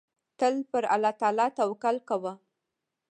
[0.39, 2.33] تل پر الله تعالی توکل کوه.